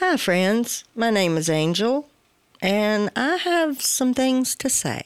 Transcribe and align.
Hi, 0.00 0.16
friends. 0.16 0.84
My 0.94 1.10
name 1.10 1.36
is 1.36 1.50
Angel, 1.50 2.08
and 2.62 3.10
I 3.16 3.34
have 3.34 3.82
some 3.82 4.14
things 4.14 4.54
to 4.54 4.70
say. 4.70 5.02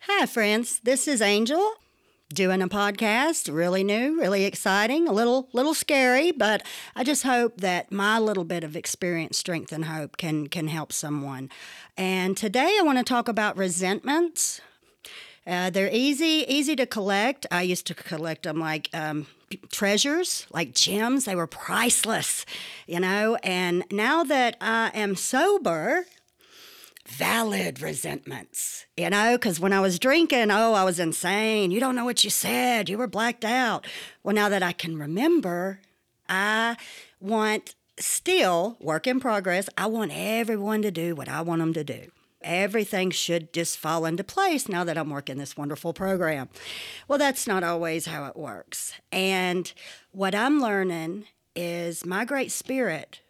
Hi, 0.00 0.26
friends. 0.26 0.80
This 0.80 1.08
is 1.08 1.22
Angel 1.22 1.66
doing 2.28 2.60
a 2.60 2.68
podcast. 2.68 3.50
Really 3.50 3.82
new, 3.82 4.20
really 4.20 4.44
exciting, 4.44 5.08
a 5.08 5.12
little 5.12 5.48
little 5.54 5.72
scary, 5.72 6.30
but 6.30 6.62
I 6.94 7.04
just 7.04 7.22
hope 7.22 7.62
that 7.62 7.90
my 7.90 8.18
little 8.18 8.44
bit 8.44 8.64
of 8.64 8.76
experience, 8.76 9.38
strength, 9.38 9.72
and 9.72 9.86
hope 9.86 10.18
can 10.18 10.48
can 10.48 10.68
help 10.68 10.92
someone. 10.92 11.48
And 11.96 12.36
today 12.36 12.76
I 12.78 12.82
want 12.82 12.98
to 12.98 13.04
talk 13.04 13.28
about 13.28 13.56
resentments. 13.56 14.60
Uh, 15.46 15.70
they're 15.70 15.90
easy, 15.92 16.44
easy 16.48 16.74
to 16.76 16.86
collect. 16.86 17.46
I 17.50 17.62
used 17.62 17.86
to 17.86 17.94
collect 17.94 18.42
them 18.42 18.58
like 18.58 18.90
um, 18.92 19.26
treasures, 19.70 20.46
like 20.52 20.74
gems. 20.74 21.24
They 21.24 21.36
were 21.36 21.46
priceless, 21.46 22.44
you 22.86 22.98
know. 22.98 23.36
And 23.42 23.84
now 23.92 24.24
that 24.24 24.56
I 24.60 24.90
am 24.92 25.14
sober, 25.14 26.06
valid 27.06 27.80
resentments, 27.80 28.86
you 28.96 29.08
know, 29.08 29.36
because 29.36 29.60
when 29.60 29.72
I 29.72 29.80
was 29.80 29.98
drinking, 30.00 30.50
oh, 30.50 30.72
I 30.72 30.82
was 30.82 30.98
insane. 30.98 31.70
You 31.70 31.78
don't 31.78 31.94
know 31.94 32.04
what 32.04 32.24
you 32.24 32.30
said. 32.30 32.88
You 32.88 32.98
were 32.98 33.06
blacked 33.06 33.44
out. 33.44 33.86
Well, 34.24 34.34
now 34.34 34.48
that 34.48 34.62
I 34.64 34.72
can 34.72 34.98
remember, 34.98 35.80
I 36.28 36.76
want 37.20 37.76
still 37.98 38.76
work 38.80 39.06
in 39.06 39.20
progress. 39.20 39.68
I 39.78 39.86
want 39.86 40.12
everyone 40.14 40.82
to 40.82 40.90
do 40.90 41.14
what 41.14 41.28
I 41.28 41.40
want 41.42 41.60
them 41.60 41.72
to 41.74 41.84
do. 41.84 42.10
Everything 42.46 43.10
should 43.10 43.52
just 43.52 43.76
fall 43.76 44.06
into 44.06 44.22
place 44.22 44.68
now 44.68 44.84
that 44.84 44.96
I'm 44.96 45.10
working 45.10 45.36
this 45.36 45.56
wonderful 45.56 45.92
program. 45.92 46.48
Well, 47.08 47.18
that's 47.18 47.46
not 47.46 47.64
always 47.64 48.06
how 48.06 48.26
it 48.26 48.36
works. 48.36 48.94
And 49.10 49.70
what 50.12 50.34
I'm 50.34 50.60
learning 50.60 51.24
is 51.56 52.06
my 52.06 52.24
great 52.24 52.52
spirit 52.52 53.20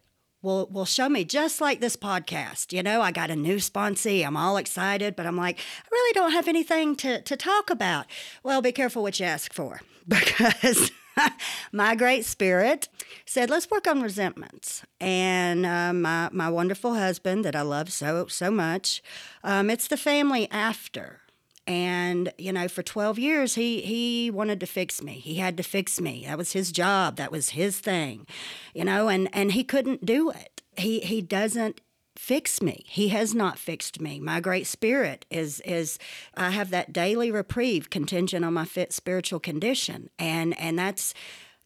will 0.41 0.67
will 0.67 0.85
show 0.85 1.09
me 1.09 1.25
just 1.25 1.59
like 1.59 1.79
this 1.79 1.95
podcast. 1.97 2.71
You 2.71 2.83
know, 2.83 3.01
I 3.01 3.11
got 3.11 3.31
a 3.31 3.35
new 3.35 3.57
sponsee. 3.57 4.25
I'm 4.25 4.37
all 4.37 4.57
excited, 4.57 5.15
but 5.15 5.25
I'm 5.25 5.37
like, 5.37 5.57
I 5.59 5.87
really 5.91 6.13
don't 6.13 6.31
have 6.31 6.47
anything 6.47 6.95
to, 6.97 7.21
to 7.21 7.35
talk 7.35 7.69
about. 7.69 8.05
Well, 8.43 8.61
be 8.61 8.71
careful 8.71 9.01
what 9.01 9.19
you 9.19 9.25
ask 9.25 9.51
for 9.53 9.81
because 10.07 10.91
my 11.71 11.95
great 11.95 12.25
spirit 12.25 12.89
said, 13.25 13.49
let's 13.49 13.69
work 13.69 13.87
on 13.87 14.01
resentments. 14.01 14.83
And 14.99 15.65
uh, 15.65 15.93
my, 15.93 16.29
my 16.31 16.49
wonderful 16.49 16.95
husband 16.95 17.45
that 17.45 17.55
I 17.55 17.61
love 17.61 17.91
so, 17.91 18.27
so 18.27 18.51
much, 18.51 19.01
um, 19.43 19.69
it's 19.69 19.87
the 19.87 19.97
family 19.97 20.49
after. 20.51 21.21
And, 21.65 22.31
you 22.37 22.53
know, 22.53 22.69
for 22.69 22.81
12 22.81 23.19
years, 23.19 23.55
he, 23.55 23.81
he 23.81 24.31
wanted 24.31 24.61
to 24.61 24.65
fix 24.65 25.03
me. 25.03 25.13
He 25.13 25.35
had 25.35 25.57
to 25.57 25.63
fix 25.63 25.99
me. 25.99 26.23
That 26.25 26.37
was 26.37 26.53
his 26.53 26.71
job. 26.71 27.17
That 27.17 27.31
was 27.31 27.49
his 27.49 27.79
thing, 27.79 28.25
you 28.73 28.85
know, 28.85 29.09
and, 29.09 29.27
and 29.33 29.51
he 29.51 29.65
couldn't 29.65 30.05
do 30.05 30.29
it. 30.29 30.61
He, 30.77 31.01
he 31.01 31.21
doesn't 31.21 31.81
fix 32.17 32.61
me. 32.61 32.83
He 32.87 33.09
has 33.09 33.33
not 33.33 33.59
fixed 33.59 34.01
me. 34.01 34.19
My 34.19 34.39
great 34.39 34.67
spirit 34.67 35.25
is 35.29 35.59
is 35.61 35.97
I 36.35 36.51
have 36.51 36.69
that 36.71 36.93
daily 36.93 37.31
reprieve 37.31 37.89
contingent 37.89 38.43
on 38.43 38.53
my 38.53 38.65
fit 38.65 38.93
spiritual 38.93 39.39
condition, 39.39 40.09
and 40.19 40.57
and 40.59 40.77
that's 40.77 41.13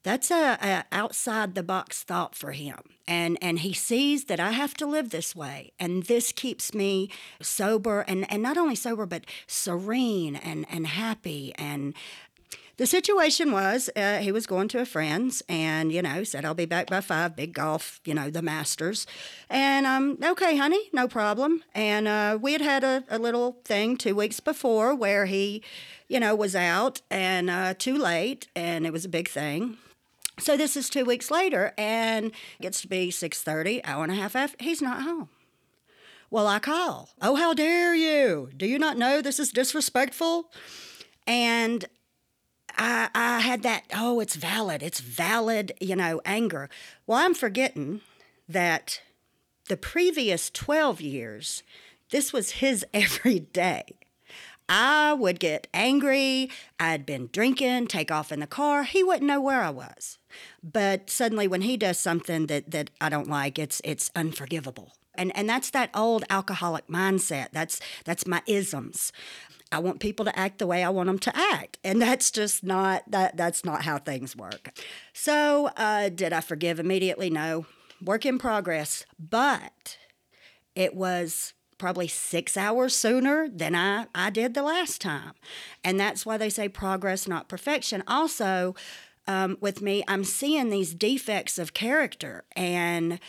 that's 0.04 0.32
a, 0.32 0.58
a, 0.62 0.86
outside 0.92 1.54
the 1.54 1.64
box 1.64 2.04
thought 2.04 2.36
for 2.36 2.52
him 2.52 2.80
and 3.08 3.38
and 3.42 3.60
he 3.60 3.74
sees 3.74 4.26
that 4.26 4.40
i 4.40 4.52
have 4.52 4.74
to 4.74 4.86
live 4.86 5.10
this 5.10 5.36
way 5.36 5.72
and 5.80 6.04
this 6.04 6.32
keeps 6.32 6.74
me 6.74 7.10
sober 7.42 8.02
and 8.02 8.32
and 8.32 8.42
not 8.42 8.58
only 8.58 8.76
sober 8.76 9.06
but 9.06 9.26
serene 9.48 10.36
and 10.36 10.66
and 10.70 10.88
happy 10.88 11.54
and 11.56 11.94
the 12.78 12.88
situation 12.88 13.52
was 13.52 13.90
uh, 13.96 14.18
he 14.20 14.32
was 14.32 14.48
going 14.48 14.68
to 14.68 14.80
a 14.80 14.86
friend's 14.86 15.44
and 15.48 15.92
you 15.92 16.02
know 16.02 16.24
said 16.24 16.46
i'll 16.46 16.54
be 16.54 16.66
back 16.66 16.88
by 16.88 17.02
five 17.02 17.36
big 17.36 17.54
golf 17.54 18.00
you 18.06 18.14
know 18.14 18.30
the 18.30 18.42
masters 18.42 19.06
and 19.50 19.86
um 19.86 20.18
okay 20.24 20.58
honey 20.58 20.90
no 20.94 21.08
problem 21.08 21.64
and 21.76 22.08
uh, 22.08 22.38
we 22.42 22.54
had 22.54 22.62
had 22.62 22.84
a, 22.84 23.04
a 23.10 23.20
little 23.20 23.58
thing 23.66 23.98
two 23.98 24.16
weeks 24.16 24.40
before 24.40 24.96
where 24.96 25.26
he 25.26 25.64
you 26.08 26.20
know 26.20 26.36
was 26.36 26.56
out 26.56 27.02
and 27.10 27.50
uh, 27.50 27.74
too 27.78 27.98
late 27.98 28.48
and 28.56 28.86
it 28.86 28.94
was 28.94 29.06
a 29.06 29.10
big 29.10 29.28
thing 29.28 29.78
so 30.42 30.58
this 30.58 30.76
is 30.76 30.90
two 30.90 31.06
weeks 31.06 31.30
later, 31.30 31.74
and 31.78 32.32
gets 32.60 32.82
to 32.82 32.88
be 32.88 33.12
six 33.12 33.44
thirty, 33.44 33.84
hour 33.86 34.04
and 34.04 34.12
a 34.12 34.16
half 34.16 34.36
after. 34.36 34.64
He's 34.64 34.82
not 34.82 35.04
home. 35.04 35.30
Well, 36.32 36.48
I 36.48 36.60
call. 36.60 37.10
Oh, 37.22 37.36
how 37.36 37.54
dare 37.54 37.94
you? 37.94 38.50
Do 38.56 38.66
you 38.66 38.80
not 38.80 38.98
know 38.98 39.22
this 39.22 39.40
is 39.40 39.52
disrespectful? 39.52 40.52
And 41.28 41.86
I, 42.78 43.10
I 43.14 43.40
had 43.40 43.64
that. 43.64 43.84
Oh, 43.94 44.20
it's 44.20 44.36
valid. 44.36 44.84
It's 44.84 45.00
valid. 45.00 45.74
You 45.80 45.96
know, 45.96 46.22
anger. 46.26 46.70
Well, 47.08 47.20
I'm 47.20 47.34
forgetting 47.34 48.02
that 48.48 49.02
the 49.68 49.78
previous 49.78 50.50
twelve 50.50 51.02
years, 51.02 51.64
this 52.10 52.34
was 52.34 52.52
his 52.52 52.86
every 52.94 53.40
day. 53.40 53.86
I 54.74 55.12
would 55.12 55.42
get 55.42 55.68
angry. 55.74 56.50
I'd 56.80 57.06
been 57.06 57.30
drinking, 57.34 57.88
take 57.88 58.10
off 58.10 58.32
in 58.32 58.40
the 58.40 58.48
car. 58.48 58.84
He 58.84 59.04
wouldn't 59.04 59.28
know 59.28 59.42
where 59.42 59.62
I 59.62 59.70
was. 59.70 60.18
But 60.64 61.10
suddenly 61.10 61.46
when 61.46 61.62
he 61.62 61.76
does 61.76 61.98
something 61.98 62.48
that, 62.48 62.72
that 62.72 62.90
I 63.02 63.10
don't 63.10 63.28
like, 63.28 63.60
it's 63.60 63.82
it's 63.84 64.12
unforgivable. 64.16 64.94
And 65.16 65.36
and 65.36 65.50
that's 65.50 65.70
that 65.72 65.90
old 65.94 66.24
alcoholic 66.30 66.88
mindset. 66.88 67.48
That's 67.52 67.80
that's 68.06 68.26
my 68.26 68.42
isms. 68.48 69.12
I 69.74 69.80
want 69.80 70.02
people 70.02 70.26
to 70.26 70.38
act 70.38 70.60
the 70.60 70.68
way 70.68 70.84
I 70.84 70.90
want 70.90 71.08
them 71.08 71.20
to 71.20 71.36
act, 71.36 71.78
and 71.84 72.02
that's 72.02 72.30
just 72.30 72.64
not 72.64 73.04
that 73.10 73.38
that's 73.38 73.64
not 73.64 73.84
how 73.84 73.98
things 74.00 74.36
work. 74.36 74.78
So, 75.14 75.70
uh, 75.78 76.10
did 76.10 76.34
I 76.34 76.42
forgive 76.42 76.80
immediately? 76.80 77.30
No, 77.30 77.66
work 78.04 78.26
in 78.26 78.38
progress. 78.38 79.06
But 79.18 79.98
it 80.76 80.94
was 80.94 81.54
probably 81.78 82.08
six 82.08 82.56
hours 82.58 82.96
sooner 82.96 83.50
than 83.50 83.74
I, 83.76 84.06
I 84.14 84.30
did 84.30 84.54
the 84.54 84.62
last 84.62 85.02
time. 85.02 85.34
And 85.84 86.00
that's 86.00 86.26
why 86.26 86.38
they 86.38 86.50
say 86.50 86.70
progress, 86.70 87.28
not 87.28 87.50
perfection. 87.50 88.04
Also, 88.08 88.76
um, 89.28 89.58
with 89.62 89.82
me, 89.82 90.04
I'm 90.08 90.24
seeing 90.24 90.70
these 90.70 90.94
defects 90.94 91.58
of 91.58 91.74
character 91.74 92.44
and. 92.56 93.20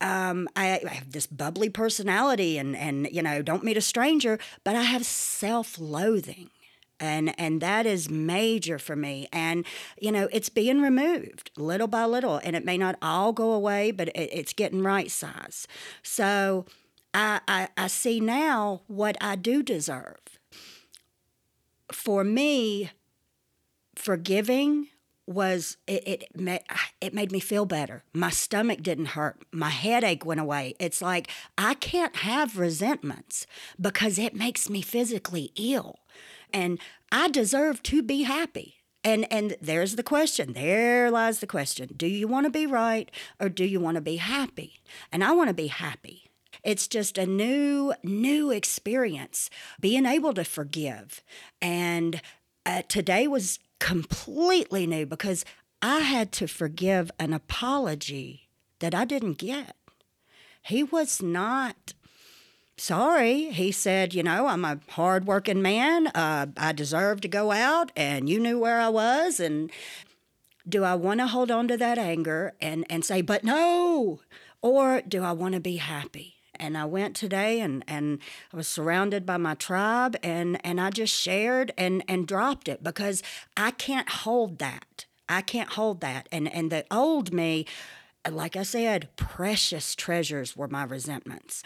Um, 0.00 0.48
I, 0.54 0.80
I, 0.84 0.94
have 0.94 1.12
this 1.12 1.26
bubbly 1.26 1.70
personality 1.70 2.58
and, 2.58 2.76
and 2.76 3.08
you 3.10 3.22
know 3.22 3.40
don't 3.40 3.64
meet 3.64 3.78
a 3.78 3.80
stranger 3.80 4.38
but 4.62 4.76
i 4.76 4.82
have 4.82 5.06
self-loathing. 5.06 6.50
And 6.98 7.38
and 7.38 7.60
that 7.60 7.84
is 7.84 8.08
major 8.08 8.78
for 8.78 8.96
me. 8.96 9.28
And 9.32 9.64
you 9.98 10.12
know 10.12 10.28
it's 10.32 10.48
being 10.48 10.80
removed 10.82 11.50
little 11.56 11.88
by 11.88 12.04
little 12.04 12.40
and 12.44 12.54
it 12.56 12.64
may 12.64 12.76
not 12.78 12.96
all 13.00 13.32
go 13.32 13.52
away 13.52 13.90
but 13.90 14.08
it, 14.08 14.30
it's 14.32 14.52
getting 14.52 14.82
right 14.82 15.10
size. 15.10 15.66
So 16.02 16.66
I, 17.16 17.40
I, 17.48 17.68
I 17.78 17.86
see 17.86 18.20
now 18.20 18.82
what 18.88 19.16
I 19.22 19.36
do 19.36 19.62
deserve. 19.62 20.38
For 21.90 22.22
me, 22.22 22.90
forgiving 23.94 24.88
was 25.26 25.76
it, 25.86 26.30
it 26.34 26.62
it 27.00 27.14
made 27.14 27.32
me 27.32 27.40
feel 27.40 27.66
better. 27.66 28.04
My 28.12 28.30
stomach 28.30 28.82
didn't 28.82 29.06
hurt. 29.06 29.44
My 29.52 29.70
headache 29.70 30.24
went 30.24 30.40
away. 30.40 30.74
It's 30.78 31.02
like 31.02 31.28
I 31.58 31.74
can't 31.74 32.16
have 32.16 32.58
resentments 32.58 33.46
because 33.80 34.18
it 34.18 34.34
makes 34.34 34.70
me 34.70 34.82
physically 34.82 35.52
ill. 35.56 36.00
And 36.52 36.78
I 37.10 37.28
deserve 37.28 37.82
to 37.84 38.02
be 38.02 38.22
happy. 38.22 38.76
And 39.02 39.30
and 39.32 39.56
there's 39.60 39.96
the 39.96 40.02
question. 40.02 40.52
There 40.52 41.10
lies 41.10 41.40
the 41.40 41.46
question. 41.46 41.90
Do 41.96 42.06
you 42.06 42.28
want 42.28 42.46
to 42.46 42.50
be 42.50 42.66
right 42.66 43.10
or 43.40 43.48
do 43.48 43.64
you 43.64 43.80
want 43.80 43.96
to 43.96 44.00
be 44.00 44.16
happy? 44.16 44.80
And 45.10 45.24
I 45.24 45.32
want 45.32 45.48
to 45.48 45.54
be 45.54 45.68
happy. 45.68 46.30
It's 46.64 46.88
just 46.88 47.18
a 47.18 47.26
new, 47.26 47.94
new 48.02 48.50
experience 48.50 49.50
being 49.80 50.06
able 50.06 50.34
to 50.34 50.44
forgive. 50.44 51.22
And 51.62 52.20
uh, 52.64 52.82
today 52.88 53.28
was 53.28 53.60
completely 53.78 54.86
new 54.86 55.06
because 55.06 55.44
I 55.82 56.00
had 56.00 56.32
to 56.32 56.46
forgive 56.46 57.10
an 57.18 57.32
apology 57.32 58.48
that 58.80 58.94
I 58.94 59.04
didn't 59.04 59.38
get. 59.38 59.76
He 60.62 60.82
was 60.82 61.22
not 61.22 61.94
sorry. 62.76 63.50
He 63.50 63.72
said, 63.72 64.14
You 64.14 64.22
know, 64.22 64.46
I'm 64.46 64.64
a 64.64 64.80
hardworking 64.90 65.62
man. 65.62 66.08
Uh, 66.08 66.46
I 66.56 66.72
deserve 66.72 67.20
to 67.22 67.28
go 67.28 67.52
out, 67.52 67.92
and 67.96 68.28
you 68.28 68.40
knew 68.40 68.58
where 68.58 68.80
I 68.80 68.88
was. 68.88 69.40
And 69.40 69.70
do 70.68 70.84
I 70.84 70.94
want 70.94 71.20
to 71.20 71.26
hold 71.26 71.50
on 71.50 71.68
to 71.68 71.76
that 71.76 71.98
anger 71.98 72.54
and, 72.60 72.84
and 72.90 73.04
say, 73.04 73.22
But 73.22 73.44
no? 73.44 74.20
Or 74.62 75.02
do 75.06 75.22
I 75.22 75.32
want 75.32 75.54
to 75.54 75.60
be 75.60 75.76
happy? 75.76 76.35
And 76.60 76.76
I 76.78 76.84
went 76.84 77.16
today 77.16 77.60
and, 77.60 77.84
and 77.88 78.18
I 78.52 78.56
was 78.56 78.68
surrounded 78.68 79.26
by 79.26 79.36
my 79.36 79.54
tribe 79.54 80.16
and, 80.22 80.58
and 80.64 80.80
I 80.80 80.90
just 80.90 81.14
shared 81.14 81.72
and, 81.78 82.02
and 82.08 82.26
dropped 82.26 82.68
it 82.68 82.82
because 82.82 83.22
I 83.56 83.70
can't 83.72 84.08
hold 84.08 84.58
that. 84.58 85.06
I 85.28 85.42
can't 85.42 85.72
hold 85.72 86.00
that. 86.02 86.28
And 86.30 86.52
and 86.54 86.70
the 86.70 86.84
old 86.90 87.32
me, 87.32 87.66
like 88.30 88.56
I 88.56 88.62
said, 88.62 89.08
precious 89.16 89.94
treasures 89.96 90.56
were 90.56 90.68
my 90.68 90.84
resentments. 90.84 91.62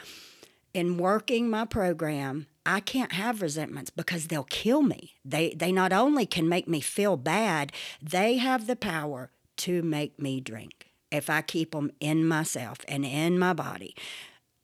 in 0.72 0.96
working 0.98 1.50
my 1.50 1.64
program, 1.64 2.46
I 2.64 2.80
can't 2.80 3.12
have 3.12 3.42
resentments 3.42 3.90
because 3.90 4.26
they'll 4.28 4.44
kill 4.44 4.82
me. 4.82 5.14
They 5.24 5.50
they 5.54 5.72
not 5.72 5.92
only 5.92 6.26
can 6.26 6.48
make 6.48 6.68
me 6.68 6.80
feel 6.80 7.16
bad, 7.16 7.72
they 8.02 8.36
have 8.38 8.66
the 8.66 8.76
power 8.76 9.30
to 9.58 9.82
make 9.82 10.18
me 10.20 10.40
drink 10.40 10.86
if 11.10 11.28
I 11.28 11.42
keep 11.42 11.72
them 11.72 11.90
in 12.00 12.26
myself 12.26 12.78
and 12.88 13.04
in 13.04 13.38
my 13.38 13.52
body. 13.52 13.94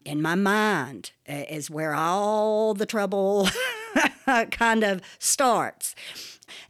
In 0.07 0.23
my 0.23 0.37
mind 0.37 1.11
uh, 1.29 1.45
is 1.51 1.69
where 1.69 1.95
all 1.95 2.75
the 2.75 2.87
trouble 2.87 3.49
kind 4.53 4.85
of 4.85 5.03
starts. 5.19 5.95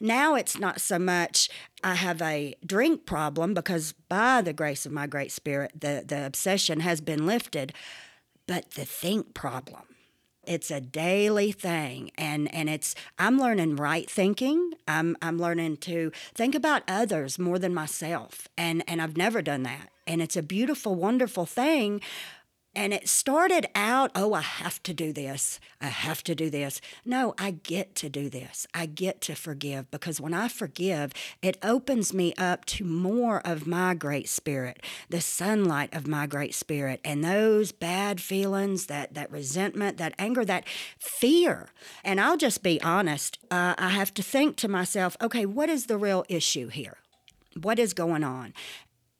Now 0.01 0.35
it's 0.35 0.59
not 0.59 0.81
so 0.81 0.99
much 0.99 1.51
I 1.85 1.95
have 1.95 2.23
a 2.23 2.55
drink 2.65 3.05
problem 3.05 3.53
because 3.53 3.93
by 4.09 4.41
the 4.41 4.55
grace 4.55 4.87
of 4.87 4.93
my 4.93 5.07
great 5.07 5.31
spirit, 5.31 5.73
the, 5.79 6.03
the 6.07 6.25
obsession 6.25 6.81
has 6.81 7.03
been 7.03 7.27
lifted, 7.27 7.75
but 8.47 8.71
the 8.71 8.87
think 8.87 9.35
problem 9.35 9.83
it's 10.47 10.71
a 10.71 10.81
daily 10.81 11.53
thing. 11.53 12.11
And 12.17 12.53
and 12.55 12.71
it's 12.71 12.95
i'm 13.19 13.39
learning 13.39 13.77
right 13.77 14.09
thinking. 14.09 14.73
I'm 14.89 15.17
i'm 15.21 15.39
learning 15.39 15.79
to 15.79 16.13
think 16.35 16.55
about 16.55 16.85
others 16.89 17.39
more 17.39 17.59
than 17.59 17.75
myself. 17.75 18.49
And 18.57 18.83
and 18.89 19.03
i've 19.03 19.17
never 19.17 19.43
done 19.43 19.65
that. 19.65 19.91
And 20.07 20.23
it's 20.23 20.37
a 20.37 20.43
beautiful 20.43 20.95
wonderful 20.95 21.47
thing 21.47 22.01
and 22.77 22.93
it 22.93 23.09
started 23.09 23.67
out, 23.75 24.11
oh, 24.15 24.35
I 24.35 24.43
have 24.43 24.83
to 24.83 24.93
do 24.93 25.11
this. 25.11 25.59
I 25.81 25.87
have 25.87 26.23
to 26.25 26.35
do 26.35 26.51
this. 26.51 26.83
No, 27.07 27.35
I 27.39 27.53
get 27.53 27.95
to 27.97 28.11
do 28.11 28.29
this. 28.29 28.67
I 28.75 28.85
get 28.85 29.23
to 29.23 29.35
forgive 29.35 29.91
because 29.91 30.21
when 30.21 30.35
I 30.35 30.49
forgive, 30.49 31.13
it 31.41 31.57
opens 31.63 32.13
me 32.13 32.35
up 32.37 32.67
to 32.67 32.85
more 32.85 33.41
of 33.47 33.67
my 33.67 33.95
great 33.95 34.29
spirit, 34.29 34.83
the 35.09 35.23
sunlight 35.23 35.95
of 35.95 36.07
my 36.07 36.27
great 36.27 36.55
spirit. 36.55 37.01
And 37.03 37.25
those 37.25 37.73
bad 37.73 38.21
feelings, 38.21 38.87
that, 38.87 39.15
that 39.15 39.33
resentment, 39.33 39.97
that 39.97 40.13
anger, 40.19 40.45
that 40.45 40.69
fear. 40.99 41.71
And 42.05 42.21
I'll 42.21 42.37
just 42.37 42.63
be 42.63 42.81
honest, 42.83 43.39
uh, 43.51 43.75
I 43.79 43.89
have 43.89 44.13
to 44.15 44.23
think 44.23 44.57
to 44.57 44.69
myself, 44.69 45.17
okay, 45.23 45.47
what 45.47 45.71
is 45.71 45.87
the 45.87 45.97
real 45.97 46.27
issue 46.29 46.69
here? 46.69 46.99
What 47.59 47.79
is 47.79 47.95
going 47.95 48.23
on? 48.23 48.53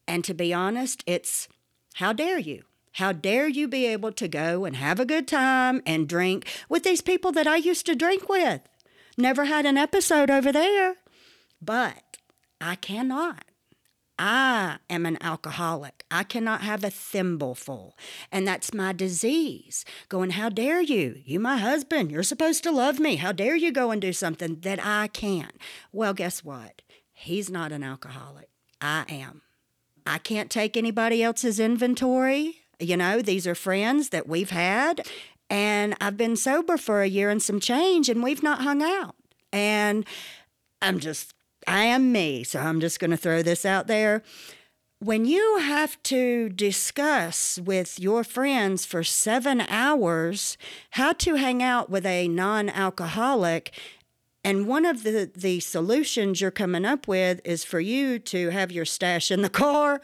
And 0.07 0.23
to 0.25 0.35
be 0.35 0.53
honest, 0.53 1.03
it's 1.07 1.49
how 1.95 2.13
dare 2.13 2.39
you? 2.39 2.65
How 2.97 3.13
dare 3.13 3.47
you 3.47 3.69
be 3.69 3.85
able 3.85 4.11
to 4.13 4.27
go 4.27 4.65
and 4.65 4.75
have 4.75 4.99
a 4.99 5.05
good 5.05 5.29
time 5.29 5.83
and 5.85 6.09
drink 6.09 6.47
with 6.71 6.83
these 6.83 7.03
people 7.03 7.31
that 7.33 7.47
I 7.47 7.57
used 7.57 7.85
to 7.87 7.95
drink 7.95 8.27
with? 8.27 8.63
Never 9.19 9.45
had 9.45 9.67
an 9.67 9.77
episode 9.77 10.31
over 10.31 10.51
there. 10.51 10.97
But 11.61 12.17
I 12.59 12.75
cannot. 12.77 13.45
I 14.19 14.79
am 14.89 15.05
an 15.05 15.19
alcoholic. 15.21 16.05
I 16.11 16.23
cannot 16.23 16.63
have 16.63 16.85
a 16.85 16.91
thimbleful. 16.91 17.99
And 18.33 18.49
that's 18.49 18.73
my 18.73 18.95
disease. 18.95 19.85
Going, 20.09 20.31
how 20.31 20.49
dare 20.49 20.81
you? 20.81 21.17
You, 21.23 21.39
my 21.39 21.59
husband, 21.59 22.11
you're 22.11 22.23
supposed 22.23 22.63
to 22.63 22.71
love 22.71 22.99
me. 22.99 23.17
How 23.17 23.33
dare 23.33 23.57
you 23.57 23.73
go 23.73 23.91
and 23.91 24.01
do 24.01 24.15
something 24.15 24.61
that 24.61 24.83
I 24.83 25.09
can't? 25.09 25.59
Well, 25.93 26.15
guess 26.15 26.43
what? 26.43 26.81
He's 27.13 27.51
not 27.51 27.73
an 27.73 27.83
alcoholic. 27.83 28.49
I 28.81 29.05
am. 29.11 29.43
I 30.07 30.17
can't 30.17 30.51
take 30.51 30.79
anybody 30.79 31.23
else's 31.23 31.61
inventory. 31.61 32.63
You 32.79 32.97
know, 32.97 33.23
these 33.23 33.47
are 33.47 33.55
friends 33.55 34.11
that 34.11 34.29
we've 34.29 34.51
had, 34.51 35.07
and 35.49 35.95
I've 36.01 36.17
been 36.17 36.37
sober 36.37 36.77
for 36.77 37.03
a 37.03 37.09
year 37.09 37.31
and 37.31 37.43
some 37.43 37.61
change, 37.61 38.09
and 38.09 38.23
we've 38.23 38.43
not 38.43 38.63
hung 38.63 38.83
out. 38.83 39.15
And 39.53 40.05
I'm 40.83 40.99
just, 40.99 41.33
I 41.67 41.85
am 41.85 42.13
me, 42.13 42.45
so 42.45 42.61
I'm 42.61 42.81
just 42.81 43.01
going 43.01 43.13
to 43.13 43.17
throw 43.17 43.43
this 43.43 43.65
out 43.65 43.87
there. 43.87 44.23
When 44.99 45.25
you 45.25 45.59
have 45.59 46.03
to 46.05 46.49
discuss 46.51 47.59
with 47.59 48.01
your 48.01 48.25
friends 48.25 48.85
for 48.85 49.05
seven 49.05 49.61
hours 49.63 50.57
how 50.91 51.13
to 51.15 51.35
hang 51.35 51.63
out 51.63 51.89
with 51.89 52.05
a 52.05 52.29
non 52.29 52.69
alcoholic, 52.69 53.73
and 54.45 54.67
one 54.67 54.85
of 54.85 55.03
the, 55.03 55.31
the 55.35 55.61
solutions 55.61 56.41
you're 56.41 56.51
coming 56.51 56.85
up 56.85 57.09
with 57.09 57.41
is 57.45 57.65
for 57.65 57.81
you 57.81 58.19
to 58.21 58.51
have 58.51 58.71
your 58.71 58.85
stash 58.85 59.31
in 59.31 59.43
the 59.43 59.51
car 59.51 60.01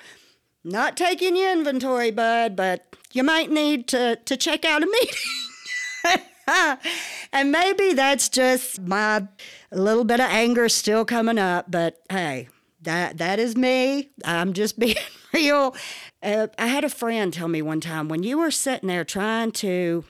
not 0.65 0.97
taking 0.97 1.37
your 1.37 1.53
inventory, 1.53 2.11
bud, 2.11 2.57
but 2.57 2.97
you 3.13 3.23
might 3.23 3.51
need 3.51 3.89
to, 3.89 4.17
to 4.17 4.37
check 4.37 4.65
out 4.65 4.83
a 4.83 4.87
meeting. 4.87 6.27
and 7.33 7.53
maybe 7.53 7.93
that's 7.93 8.29
just 8.29 8.81
my 8.81 9.27
little 9.71 10.05
bit 10.05 10.21
of 10.21 10.27
anger 10.31 10.69
still 10.69 11.05
coming 11.05 11.39
up, 11.39 11.71
but 11.71 12.01
hey, 12.11 12.49
that 12.83 13.19
that 13.19 13.39
is 13.39 13.57
me. 13.57 14.11
I'm 14.25 14.53
just 14.53 14.79
being 14.79 14.97
real. 15.33 15.75
Uh, 16.23 16.49
I 16.59 16.67
had 16.67 16.85
a 16.85 16.89
friend 16.89 17.33
tell 17.33 17.49
me 17.49 17.63
one 17.63 17.81
time 17.81 18.09
when 18.09 18.23
you 18.23 18.39
were 18.39 18.51
sitting 18.51 18.89
there 18.89 19.05
trying 19.05 19.53
to 19.53 20.05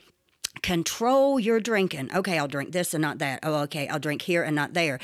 control 0.62 1.40
your 1.40 1.60
drinking. 1.60 2.10
Okay, 2.14 2.38
I'll 2.38 2.48
drink 2.48 2.72
this 2.72 2.94
and 2.94 3.02
not 3.02 3.19
that. 3.19 3.40
Oh, 3.43 3.62
okay, 3.62 3.88
I'll 3.88 3.98
drink 3.98 4.22
here 4.22 4.43
and 4.43 4.56
not 4.56 4.75
there. 4.75 4.98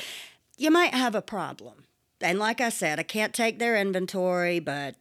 You 0.56 0.70
might 0.70 0.94
have 0.94 1.14
a 1.14 1.22
problem. 1.22 1.84
And 2.20 2.38
like 2.38 2.60
I 2.60 2.68
said, 2.68 2.98
I 2.98 3.04
can't 3.04 3.32
take 3.32 3.58
their 3.58 3.76
inventory, 3.76 4.58
but 4.58 4.96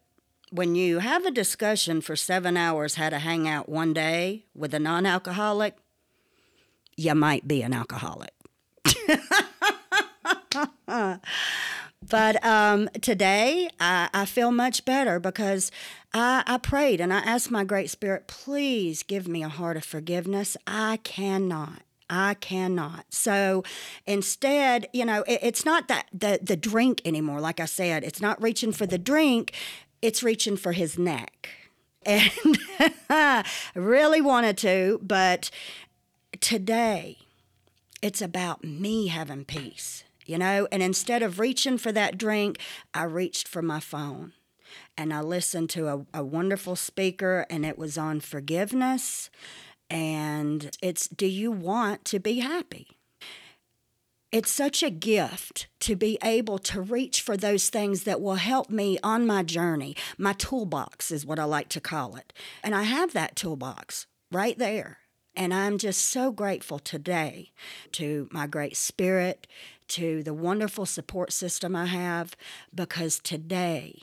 when 0.52 0.76
you 0.76 1.00
have 1.00 1.26
a 1.26 1.32
discussion 1.32 2.02
for 2.02 2.16
seven 2.16 2.56
hours 2.56 2.96
how 2.96 3.10
to 3.10 3.20
hang 3.20 3.48
out 3.48 3.70
one 3.70 3.94
day 3.94 4.46
with 4.56 4.74
a 4.74 4.80
non 4.80 5.06
alcoholic, 5.06 5.76
you 6.96 7.14
might 7.16 7.48
be 7.48 7.62
an 7.62 7.74
alcoholic. 7.74 8.34
but 12.10 12.46
um, 12.46 12.90
today 13.02 13.70
I, 13.80 14.10
I, 14.14 14.26
feel 14.26 14.52
much 14.52 14.86
better 14.86 15.20
because 15.20 15.72
I, 16.14 16.44
I 16.48 16.58
prayed 16.58 17.02
and 17.02 17.14
I 17.14 17.20
asked 17.20 17.52
my 17.52 17.64
Great 17.64 17.90
Spirit, 17.90 18.28
please 18.28 19.04
give 19.04 19.28
me 19.28 19.44
a 19.44 19.50
heart 19.50 19.78
of 19.78 19.84
forgiveness. 19.84 20.58
I 20.66 20.98
cannot. 21.04 21.82
I 22.10 22.36
cannot. 22.36 23.06
So 23.10 23.64
instead, 24.06 24.88
you 24.94 25.04
know, 25.04 25.24
it, 25.24 25.40
it's 25.44 25.66
not 25.66 25.90
that 25.90 26.08
the 26.14 26.40
the 26.42 26.56
drink 26.56 27.02
anymore. 27.04 27.42
Like 27.42 27.60
I 27.60 27.66
said, 27.66 28.06
it's 28.06 28.22
not 28.22 28.42
reaching 28.42 28.72
for 28.72 28.86
the 28.86 28.98
drink 28.98 29.54
it's 30.02 30.24
reaching 30.24 30.58
for 30.58 30.72
his 30.72 30.98
neck. 30.98 31.50
And 32.06 32.32
I 33.10 33.46
really 33.76 34.22
wanted 34.22 34.58
to, 34.60 35.00
but 35.04 35.50
today 36.40 37.18
it's 38.02 38.22
about 38.22 38.64
me 38.64 39.08
having 39.08 39.46
peace, 39.46 40.04
you 40.26 40.38
know? 40.38 40.68
And 40.72 40.82
instead 40.82 41.24
of 41.24 41.40
reaching 41.40 41.78
for 41.78 41.92
that 41.92 42.18
drink, 42.18 42.60
I 42.94 43.04
reached 43.04 43.48
for 43.48 43.62
my 43.62 43.80
phone 43.80 44.34
and 44.98 45.14
I 45.14 45.22
listened 45.22 45.70
to 45.72 45.88
a, 45.88 46.06
a 46.14 46.24
wonderful 46.24 46.76
speaker, 46.76 47.46
and 47.50 47.66
it 47.66 47.78
was 47.78 47.98
on 47.98 48.20
forgiveness. 48.20 49.30
And 49.90 50.76
it's, 50.82 51.08
do 51.08 51.28
you 51.28 51.52
want 51.52 52.04
to 52.06 52.20
be 52.20 52.40
happy? 52.40 52.97
It's 54.30 54.52
such 54.52 54.84
a 54.84 54.90
gift 54.90 55.68
to 55.80 55.96
be 55.96 56.18
able 56.22 56.60
to 56.60 56.82
reach 56.82 57.22
for 57.22 57.38
those 57.38 57.70
things 57.70 58.04
that 58.04 58.20
will 58.20 58.36
help 58.36 58.70
me 58.70 59.00
on 59.02 59.26
my 59.26 59.42
journey. 59.42 59.96
My 60.18 60.34
toolbox 60.34 61.12
is 61.12 61.26
what 61.26 61.40
I 61.40 61.46
like 61.46 61.70
to 61.70 61.80
call 61.80 62.18
it. 62.18 62.34
And 62.62 62.76
I 62.76 62.84
have 62.84 63.14
that 63.14 63.38
toolbox 63.38 64.06
right 64.30 64.58
there. 64.60 64.98
And 65.34 65.54
I'm 65.54 65.78
just 65.78 66.02
so 66.02 66.34
grateful 66.34 66.78
today 66.78 67.52
to 67.94 68.28
my 68.30 68.48
great 68.48 68.76
spirit, 68.76 69.48
to 69.90 70.24
the 70.24 70.34
wonderful 70.34 70.86
support 70.86 71.32
system 71.32 71.74
I 71.74 71.86
have, 71.86 72.36
because 72.76 73.20
today 73.20 74.02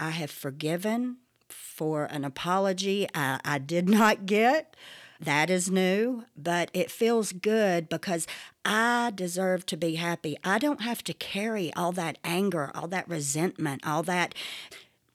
I 0.00 0.10
have 0.10 0.30
forgiven 0.30 1.18
for 1.50 2.06
an 2.06 2.24
apology 2.24 3.08
I, 3.14 3.40
I 3.44 3.58
did 3.58 3.88
not 3.90 4.24
get 4.24 4.74
that 5.20 5.50
is 5.50 5.70
new, 5.70 6.24
but 6.36 6.70
it 6.74 6.90
feels 6.90 7.32
good 7.32 7.88
because 7.88 8.26
I 8.66 9.12
deserve 9.14 9.64
to 9.66 9.76
be 9.76 9.94
happy. 9.94 10.36
I 10.42 10.58
don't 10.58 10.82
have 10.82 11.04
to 11.04 11.14
carry 11.14 11.72
all 11.74 11.92
that 11.92 12.18
anger, 12.24 12.72
all 12.74 12.88
that 12.88 13.08
resentment, 13.08 13.86
all 13.86 14.02
that 14.02 14.34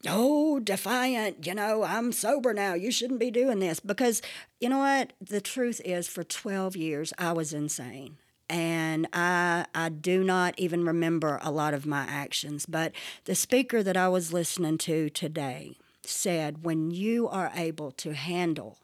oh, 0.08 0.60
defiant, 0.60 1.46
you 1.46 1.54
know, 1.54 1.84
I'm 1.84 2.12
sober 2.12 2.54
now. 2.54 2.74
You 2.74 2.92
shouldn't 2.92 3.20
be 3.20 3.32
doing 3.32 3.60
this. 3.60 3.80
Because, 3.80 4.22
you 4.60 4.70
know 4.70 4.80
what? 4.80 5.14
The 5.22 5.42
truth 5.42 5.82
is, 5.86 6.08
for 6.08 6.24
12 6.24 6.76
years, 6.76 7.14
I 7.18 7.34
was 7.34 7.54
insane. 7.54 8.18
And 8.50 9.08
I, 9.14 9.66
I 9.74 9.90
do 9.90 10.24
not 10.24 10.56
even 10.58 10.86
remember 10.86 11.40
a 11.42 11.52
lot 11.52 11.74
of 11.74 11.86
my 11.86 12.02
actions. 12.02 12.66
But 12.66 12.94
the 13.26 13.36
speaker 13.36 13.84
that 13.84 13.96
I 13.96 14.10
was 14.10 14.34
listening 14.34 14.78
to 14.80 15.10
today 15.10 15.78
said, 16.04 16.64
when 16.64 16.92
you 16.92 17.28
are 17.28 17.52
able 17.56 17.92
to 17.92 18.14
handle 18.14 18.80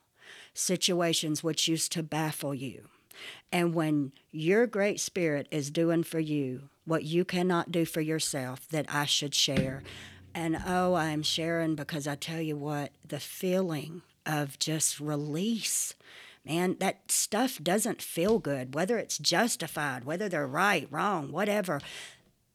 situations 0.54 1.44
which 1.44 1.68
used 1.68 1.92
to 1.94 2.04
baffle 2.04 2.54
you. 2.54 2.90
And 3.52 3.74
when 3.74 4.12
your 4.32 4.68
great 4.68 5.00
spirit 5.00 5.48
is 5.52 5.72
doing 5.72 6.04
for 6.04 6.20
you 6.20 6.70
what 6.86 7.04
you 7.04 7.26
cannot 7.26 7.72
do 7.72 7.86
for 7.86 8.02
yourself, 8.02 8.68
that 8.70 8.86
I 8.90 9.06
should 9.06 9.36
share. 9.36 9.84
And 10.34 10.58
oh, 10.66 10.94
I 10.94 11.10
am 11.10 11.24
sharing 11.24 11.76
because 11.76 12.08
I 12.08 12.16
tell 12.16 12.42
you 12.42 12.56
what, 12.56 12.92
the 13.06 13.20
feeling 13.20 14.04
of 14.26 14.60
just 14.60 15.00
release 15.00 15.96
man, 16.48 16.78
that 16.80 17.12
stuff 17.12 17.60
doesn't 17.62 18.02
feel 18.02 18.40
good, 18.40 18.74
whether 18.74 18.98
it's 18.98 19.18
justified, 19.18 20.06
whether 20.06 20.30
they're 20.30 20.48
right, 20.48 20.88
wrong, 20.90 21.32
whatever. 21.32 21.82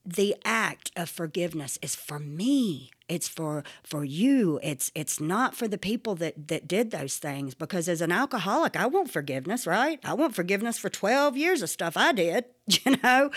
The 0.05 0.35
act 0.45 0.91
of 0.97 1.09
forgiveness 1.09 1.79
is 1.83 1.95
for 1.95 2.19
me 2.19 2.91
it's 3.13 3.29
for 3.29 3.63
for 3.85 4.05
you. 4.05 4.59
It's 4.63 4.91
it's 4.95 5.21
not 5.21 5.55
for 5.55 5.69
the 5.69 5.77
people 5.77 6.15
that 6.15 6.49
that 6.49 6.67
did 6.67 6.91
those 6.91 7.19
things 7.19 7.55
because 7.55 7.87
as 7.87 8.01
an 8.01 8.11
alcoholic 8.11 8.75
i 8.75 8.87
want 8.87 9.11
forgiveness 9.11 9.67
right? 9.67 10.01
I 10.03 10.15
want 10.15 10.35
forgiveness 10.35 10.79
for 10.79 10.89
12 10.89 11.37
years 11.37 11.61
of 11.61 11.69
stuff 11.69 11.95
i 11.97 12.13
did 12.13 12.47
you 12.85 12.97
know? 13.03 13.31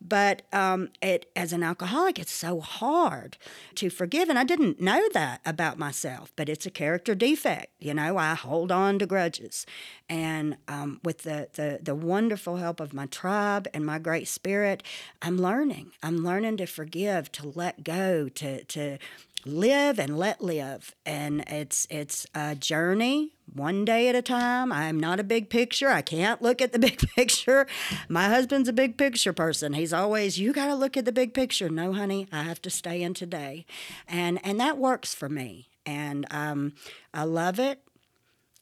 But 0.00 0.42
um, 0.52 0.90
it 1.00 1.30
as 1.36 1.52
an 1.52 1.62
alcoholic 1.62 2.18
it's 2.18 2.32
so 2.32 2.60
hard 2.60 3.38
to 3.76 3.88
forgive 3.88 4.28
and 4.28 4.38
i 4.38 4.44
didn't 4.44 4.80
know 4.80 5.08
that 5.12 5.40
about 5.46 5.78
myself 5.78 6.32
but 6.36 6.48
it's 6.48 6.66
a 6.66 6.70
character 6.70 7.14
defect 7.14 7.68
you 7.78 7.94
know? 7.94 8.18
I 8.18 8.34
hold 8.34 8.70
on 8.70 8.98
to 8.98 9.06
grudges. 9.06 9.66
And 10.08 10.58
um, 10.68 11.00
with 11.02 11.18
the, 11.22 11.48
the 11.54 11.78
the 11.82 11.94
wonderful 11.94 12.56
help 12.56 12.80
of 12.80 12.92
my 12.92 13.06
tribe 13.06 13.66
and 13.72 13.86
my 13.86 13.98
great 13.98 14.28
spirit 14.28 14.82
i'm 15.22 15.38
learning. 15.38 15.92
I'm 16.02 16.18
learning 16.22 16.58
to 16.58 16.66
forgive 16.66 17.32
to 17.32 17.48
let 17.48 17.82
go 17.82 18.28
to 18.28 18.64
to 18.64 18.98
live 19.44 19.98
and 19.98 20.16
let 20.18 20.42
live. 20.42 20.94
And 21.04 21.40
it's 21.48 21.86
it's 21.90 22.26
a 22.34 22.54
journey 22.54 23.32
one 23.52 23.84
day 23.84 24.08
at 24.08 24.14
a 24.14 24.22
time. 24.22 24.72
I'm 24.72 24.98
not 24.98 25.20
a 25.20 25.24
big 25.24 25.50
picture. 25.50 25.88
I 25.88 26.02
can't 26.02 26.42
look 26.42 26.60
at 26.60 26.72
the 26.72 26.78
big 26.78 26.98
picture. 27.14 27.66
My 28.08 28.28
husband's 28.28 28.68
a 28.68 28.72
big 28.72 28.96
picture 28.96 29.32
person. 29.32 29.74
He's 29.74 29.92
always 29.92 30.38
you 30.38 30.52
got 30.52 30.66
to 30.66 30.74
look 30.74 30.96
at 30.96 31.04
the 31.04 31.12
big 31.12 31.34
picture. 31.34 31.68
No 31.68 31.92
honey 31.92 32.28
i 32.32 32.42
have 32.42 32.62
to 32.62 32.70
stay 32.70 33.02
in 33.02 33.14
today. 33.14 33.66
And 34.08 34.40
and 34.44 34.58
that 34.60 34.78
works 34.78 35.14
for 35.14 35.28
me. 35.28 35.68
And 35.84 36.26
um, 36.30 36.74
i 37.12 37.24
love 37.24 37.58
it. 37.58 37.80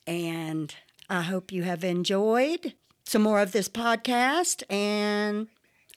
And 0.07 0.75
i 1.09 1.23
hope 1.23 1.53
you 1.53 1.63
have 1.65 1.85
enjoyed 1.85 2.75
some 3.05 3.23
more 3.23 3.41
of 3.41 3.53
this 3.53 3.69
podcast. 3.69 4.63
And 4.71 5.49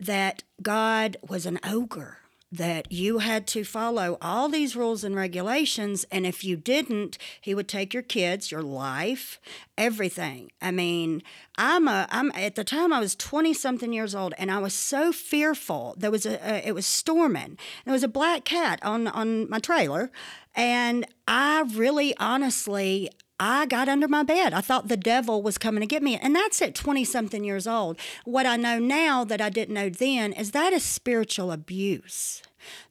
that 0.00 0.42
God 0.62 1.16
was 1.26 1.46
an 1.46 1.58
ogre, 1.64 2.18
that 2.50 2.90
you 2.90 3.18
had 3.18 3.46
to 3.46 3.62
follow 3.62 4.16
all 4.22 4.48
these 4.48 4.74
rules 4.74 5.04
and 5.04 5.14
regulations. 5.14 6.06
And 6.10 6.26
if 6.26 6.42
you 6.42 6.56
didn't, 6.56 7.18
he 7.40 7.54
would 7.54 7.68
take 7.68 7.92
your 7.92 8.02
kids, 8.02 8.50
your 8.50 8.62
life, 8.62 9.38
everything. 9.76 10.50
I 10.62 10.70
mean, 10.70 11.22
I'm 11.56 11.86
a, 11.88 12.08
I'm 12.10 12.32
at 12.34 12.54
the 12.54 12.64
time 12.64 12.92
I 12.92 13.00
was 13.00 13.14
20 13.14 13.52
something 13.52 13.92
years 13.92 14.14
old 14.14 14.32
and 14.38 14.50
I 14.50 14.58
was 14.58 14.72
so 14.72 15.12
fearful. 15.12 15.94
There 15.98 16.10
was 16.10 16.24
a, 16.24 16.38
a 16.42 16.68
it 16.68 16.74
was 16.74 16.86
storming. 16.86 17.58
There 17.84 17.92
was 17.92 18.02
a 18.02 18.08
black 18.08 18.44
cat 18.44 18.78
on, 18.82 19.08
on 19.08 19.48
my 19.50 19.58
trailer 19.58 20.10
and 20.54 21.06
I 21.26 21.64
really 21.74 22.16
honestly, 22.16 23.10
I 23.40 23.66
got 23.66 23.88
under 23.88 24.08
my 24.08 24.22
bed. 24.22 24.52
I 24.52 24.60
thought 24.60 24.88
the 24.88 24.96
devil 24.96 25.42
was 25.42 25.58
coming 25.58 25.80
to 25.80 25.86
get 25.86 26.02
me. 26.02 26.16
And 26.16 26.34
that's 26.34 26.60
at 26.60 26.74
20 26.74 27.04
something 27.04 27.44
years 27.44 27.66
old. 27.66 27.98
What 28.24 28.46
I 28.46 28.56
know 28.56 28.78
now 28.78 29.24
that 29.24 29.40
I 29.40 29.48
didn't 29.48 29.74
know 29.74 29.88
then 29.88 30.32
is 30.32 30.50
that 30.52 30.72
is 30.72 30.84
spiritual 30.84 31.52
abuse. 31.52 32.42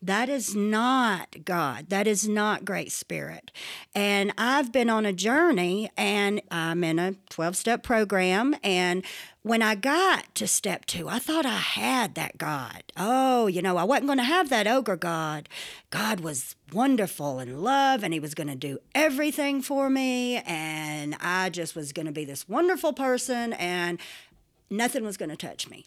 That 0.02 0.30
is 0.30 0.56
not 0.56 1.44
God. 1.44 1.90
That 1.90 2.08
is 2.08 2.28
not 2.28 2.66
Great 2.66 2.92
Spirit. 2.92 3.52
And 3.94 4.34
I've 4.38 4.72
been 4.72 4.90
on 4.90 5.06
a 5.06 5.14
journey 5.14 5.92
and 5.98 6.42
I'm 6.50 6.84
in 6.84 7.00
a 7.00 7.14
12 7.30 7.56
step 7.56 7.84
program. 7.84 8.56
And 8.64 9.04
when 9.48 9.62
I 9.62 9.76
got 9.76 10.36
to 10.36 10.48
step 10.48 10.86
two, 10.86 11.08
I 11.08 11.20
thought 11.20 11.46
I 11.46 11.58
had 11.58 12.16
that 12.16 12.38
God. 12.38 12.84
Oh, 12.98 13.48
you 13.48 13.62
know, 13.62 13.78
I 13.78 13.84
wasn't 13.84 14.08
going 14.08 14.18
to 14.18 14.24
have 14.24 14.50
that 14.50 14.68
ogre 14.68 14.98
God. 14.98 15.48
God 15.90 16.20
was 16.20 16.56
wonderful 16.74 17.40
and 17.40 17.64
love, 17.64 18.04
and 18.04 18.14
He 18.14 18.20
was 18.20 18.36
going 18.36 18.50
to 18.50 18.56
do 18.56 18.80
everything 18.94 19.62
for 19.62 19.90
me. 19.90 20.38
And 20.38 21.16
I 21.22 21.50
just 21.50 21.76
was 21.76 21.94
going 21.94 22.08
to 22.08 22.12
be 22.12 22.26
this 22.26 22.50
wonderful 22.50 22.92
person. 22.92 23.54
And 23.54 24.00
nothing 24.70 25.04
was 25.04 25.18
going 25.18 25.30
to 25.30 25.38
touch 25.38 25.70
me. 25.70 25.86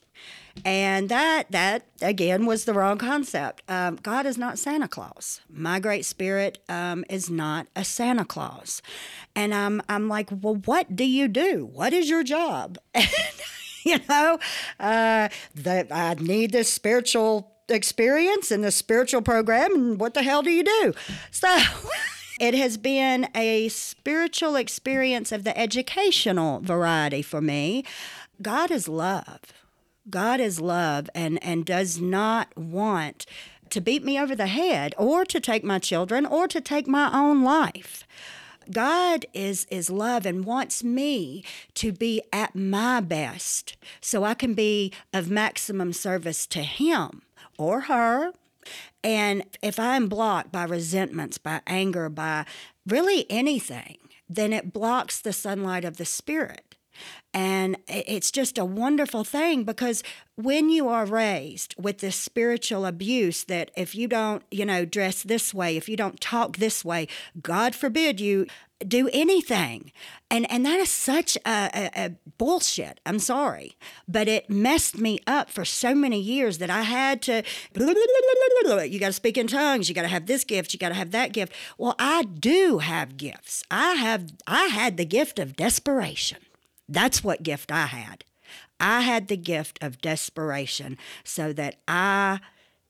And 0.64 1.08
that 1.08 1.50
that 1.50 1.86
again 2.02 2.46
was 2.46 2.64
the 2.64 2.74
wrong 2.74 2.98
concept. 2.98 3.62
Um, 3.68 3.96
god 3.96 4.26
is 4.26 4.36
not 4.36 4.58
santa 4.58 4.88
claus. 4.88 5.40
My 5.48 5.80
great 5.80 6.04
spirit 6.04 6.58
um, 6.68 7.04
is 7.08 7.30
not 7.30 7.66
a 7.76 7.84
santa 7.84 8.24
claus. 8.24 8.82
And 9.34 9.54
I'm, 9.54 9.82
I'm 9.88 10.08
like 10.08 10.30
well 10.30 10.56
what 10.56 10.96
do 10.96 11.04
you 11.04 11.28
do? 11.28 11.68
What 11.72 11.92
is 11.92 12.08
your 12.08 12.22
job? 12.22 12.78
You 13.82 13.98
know 14.10 14.38
uh, 14.78 15.30
that 15.54 15.86
i 15.90 16.12
need 16.20 16.52
this 16.52 16.70
spiritual 16.70 17.50
experience 17.70 18.50
and 18.50 18.62
the 18.62 18.70
spiritual 18.70 19.22
program 19.22 19.74
and 19.74 19.98
what 19.98 20.12
the 20.12 20.22
hell 20.22 20.42
do 20.42 20.50
you 20.50 20.62
do? 20.62 20.92
So 21.30 21.48
It 22.40 22.54
has 22.54 22.78
been 22.78 23.28
a 23.34 23.68
spiritual 23.68 24.56
experience 24.56 25.30
of 25.30 25.44
the 25.44 25.56
educational 25.58 26.60
variety 26.60 27.20
for 27.20 27.42
me. 27.42 27.84
God 28.42 28.70
is 28.70 28.88
love. 28.88 29.40
God 30.08 30.40
is 30.40 30.60
love 30.60 31.10
and, 31.14 31.42
and 31.42 31.64
does 31.64 32.00
not 32.00 32.56
want 32.56 33.26
to 33.70 33.80
beat 33.80 34.02
me 34.02 34.18
over 34.18 34.34
the 34.34 34.46
head 34.46 34.94
or 34.98 35.24
to 35.24 35.40
take 35.40 35.62
my 35.62 35.78
children 35.78 36.26
or 36.26 36.48
to 36.48 36.60
take 36.60 36.88
my 36.88 37.10
own 37.12 37.42
life. 37.42 38.06
God 38.70 39.26
is 39.32 39.64
is 39.66 39.90
love 39.90 40.26
and 40.26 40.44
wants 40.44 40.84
me 40.84 41.44
to 41.74 41.92
be 41.92 42.22
at 42.32 42.54
my 42.54 43.00
best 43.00 43.76
so 44.00 44.22
I 44.24 44.34
can 44.34 44.54
be 44.54 44.92
of 45.12 45.30
maximum 45.30 45.92
service 45.92 46.46
to 46.48 46.62
him 46.62 47.22
or 47.58 47.82
her. 47.82 48.32
And 49.02 49.44
if 49.62 49.80
I'm 49.80 50.08
blocked 50.08 50.52
by 50.52 50.64
resentments, 50.64 51.38
by 51.38 51.62
anger, 51.66 52.08
by 52.08 52.44
really 52.86 53.26
anything, 53.30 53.96
then 54.28 54.52
it 54.52 54.72
blocks 54.72 55.20
the 55.20 55.32
sunlight 55.32 55.84
of 55.84 55.96
the 55.96 56.04
spirit. 56.04 56.69
And 57.32 57.76
it's 57.86 58.30
just 58.30 58.58
a 58.58 58.64
wonderful 58.64 59.22
thing 59.22 59.62
because 59.64 60.02
when 60.34 60.68
you 60.68 60.88
are 60.88 61.04
raised 61.04 61.74
with 61.78 61.98
this 61.98 62.16
spiritual 62.16 62.84
abuse 62.84 63.44
that 63.44 63.70
if 63.76 63.94
you 63.94 64.08
don't, 64.08 64.42
you 64.50 64.64
know, 64.64 64.84
dress 64.84 65.22
this 65.22 65.54
way, 65.54 65.76
if 65.76 65.88
you 65.88 65.96
don't 65.96 66.20
talk 66.20 66.56
this 66.56 66.84
way, 66.84 67.06
God 67.40 67.74
forbid 67.74 68.20
you 68.20 68.46
do 68.86 69.10
anything. 69.12 69.92
And 70.30 70.50
and 70.50 70.64
that 70.64 70.80
is 70.80 70.88
such 70.88 71.36
a, 71.44 71.70
a, 71.74 71.90
a, 71.96 72.10
bullshit. 72.38 73.00
I'm 73.04 73.18
sorry. 73.18 73.76
But 74.08 74.28
it 74.28 74.48
messed 74.48 74.98
me 74.98 75.20
up 75.26 75.50
for 75.50 75.64
so 75.64 75.94
many 75.94 76.20
years 76.20 76.58
that 76.58 76.70
I 76.70 76.82
had 76.82 77.20
to 77.22 77.42
you 77.74 78.98
got 78.98 79.06
to 79.06 79.12
speak 79.12 79.36
in 79.36 79.46
tongues, 79.46 79.88
you 79.88 79.94
got 79.94 80.02
to 80.02 80.08
have 80.08 80.26
this 80.26 80.44
gift, 80.44 80.72
you 80.72 80.78
got 80.78 80.88
to 80.88 80.94
have 80.94 81.10
that 81.10 81.32
gift. 81.32 81.52
Well, 81.78 81.94
I 81.98 82.22
do 82.22 82.78
have 82.78 83.16
gifts. 83.16 83.62
I 83.70 83.92
have 83.94 84.32
I 84.46 84.64
had 84.66 84.96
the 84.96 85.04
gift 85.04 85.38
of 85.38 85.56
desperation. 85.56 86.38
That's 86.90 87.22
what 87.22 87.42
gift 87.44 87.70
I 87.70 87.86
had. 87.86 88.24
I 88.80 89.02
had 89.02 89.28
the 89.28 89.36
gift 89.36 89.78
of 89.80 90.00
desperation 90.00 90.98
so 91.22 91.52
that 91.52 91.76
I 91.86 92.40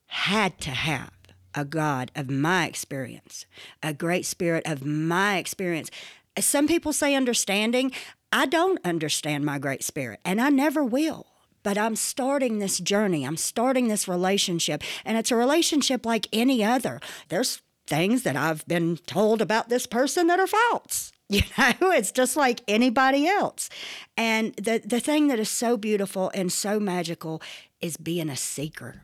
had 0.06 0.58
to 0.60 0.70
have 0.70 1.12
a 1.54 1.64
God 1.64 2.10
of 2.14 2.30
my 2.30 2.66
experience, 2.66 3.44
a 3.82 3.92
great 3.92 4.24
spirit 4.24 4.66
of 4.66 4.84
my 4.84 5.36
experience. 5.36 5.90
Some 6.38 6.66
people 6.66 6.92
say 6.92 7.14
understanding. 7.14 7.92
I 8.32 8.46
don't 8.46 8.78
understand 8.84 9.44
my 9.44 9.58
great 9.58 9.82
spirit, 9.82 10.20
and 10.24 10.40
I 10.40 10.48
never 10.48 10.84
will. 10.84 11.26
But 11.62 11.76
I'm 11.76 11.96
starting 11.96 12.58
this 12.58 12.78
journey. 12.78 13.24
I'm 13.24 13.36
starting 13.36 13.88
this 13.88 14.08
relationship, 14.08 14.82
and 15.04 15.18
it's 15.18 15.30
a 15.30 15.36
relationship 15.36 16.06
like 16.06 16.26
any 16.32 16.64
other. 16.64 17.00
There's 17.28 17.60
things 17.86 18.22
that 18.22 18.36
I've 18.36 18.66
been 18.66 18.96
told 18.96 19.42
about 19.42 19.68
this 19.68 19.86
person 19.86 20.28
that 20.28 20.40
are 20.40 20.46
false. 20.46 21.12
You 21.32 21.42
know, 21.56 21.92
it's 21.92 22.10
just 22.10 22.36
like 22.36 22.60
anybody 22.66 23.28
else. 23.28 23.70
And 24.16 24.52
the, 24.56 24.82
the 24.84 24.98
thing 24.98 25.28
that 25.28 25.38
is 25.38 25.48
so 25.48 25.76
beautiful 25.76 26.32
and 26.34 26.50
so 26.50 26.80
magical 26.80 27.40
is 27.80 27.96
being 27.96 28.28
a 28.28 28.36
seeker. 28.36 29.02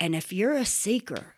And 0.00 0.16
if 0.16 0.32
you're 0.32 0.56
a 0.56 0.64
seeker, 0.64 1.34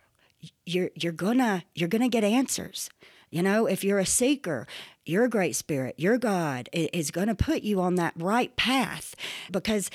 you're 0.64 0.90
you're 0.94 1.12
gonna 1.12 1.64
you're 1.74 1.90
gonna 1.90 2.08
get 2.08 2.24
answers. 2.24 2.88
You 3.30 3.42
know, 3.42 3.66
if 3.66 3.84
you're 3.84 3.98
a 3.98 4.06
seeker, 4.06 4.66
your 5.04 5.28
great 5.28 5.56
spirit, 5.56 5.94
your 5.98 6.16
God 6.16 6.70
is 6.72 7.10
going 7.10 7.28
to 7.28 7.34
put 7.34 7.62
you 7.62 7.80
on 7.80 7.96
that 7.96 8.14
right 8.16 8.54
path 8.56 9.14
because 9.50 9.90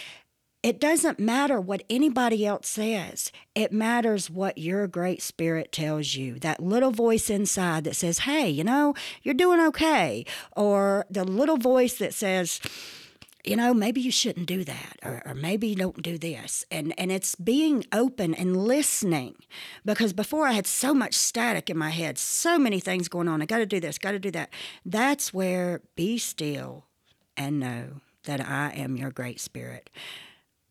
it 0.68 0.82
doesn't 0.82 1.18
matter 1.18 1.62
what 1.62 1.82
anybody 1.90 2.46
else 2.46 2.68
says. 2.68 3.32
It 3.56 3.72
matters 3.72 4.30
what 4.30 4.58
your 4.58 4.86
great 4.86 5.22
spirit 5.22 5.72
tells 5.72 6.16
you. 6.16 6.40
That 6.40 6.62
little 6.62 6.92
voice 6.92 7.30
inside 7.30 7.86
that 7.86 7.96
says, 7.96 8.20
hey, 8.20 8.50
you 8.50 8.66
know, 8.66 8.94
you're 9.24 9.34
doing 9.34 9.62
okay. 9.62 10.26
Or 10.58 11.06
the 11.10 11.24
little 11.24 11.56
voice 11.56 11.94
that 12.00 12.14
says, 12.14 12.60
you 13.46 13.56
know, 13.56 13.74
maybe 13.74 14.02
you 14.02 14.12
shouldn't 14.12 14.46
do 14.46 14.66
that, 14.66 14.98
or, 15.04 15.24
or 15.26 15.34
maybe 15.34 15.70
you 15.70 15.76
don't 15.78 16.02
do 16.04 16.18
this. 16.18 16.66
And, 16.70 16.94
and 16.98 17.14
it's 17.14 17.36
being 17.36 17.86
open 17.94 18.34
and 18.34 18.58
listening 18.58 19.36
because 19.86 20.12
before 20.12 20.48
I 20.48 20.52
had 20.52 20.68
so 20.68 20.94
much 20.94 21.14
static 21.14 21.70
in 21.70 21.78
my 21.78 21.92
head, 21.92 22.18
so 22.18 22.60
many 22.60 22.82
things 22.82 23.08
going 23.08 23.30
on. 23.30 23.42
I 23.42 23.46
got 23.46 23.60
to 23.60 23.66
do 23.66 23.80
this, 23.80 23.98
got 23.98 24.12
to 24.12 24.20
do 24.20 24.32
that. 24.32 24.50
That's 24.86 25.34
where 25.34 25.80
be 25.96 26.18
still 26.18 26.88
and 27.38 27.58
know 27.58 28.02
that 28.26 28.42
I 28.42 28.74
am 28.76 28.98
your 28.98 29.12
great 29.12 29.40
spirit. 29.40 29.90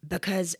Because 0.07 0.57